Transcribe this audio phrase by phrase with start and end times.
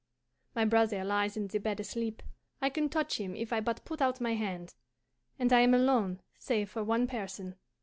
[0.55, 2.23] My brother lies in the bed asleep;
[2.59, 4.73] I can touch him if I but put out my hand,
[5.37, 7.53] and I am alone save for one person.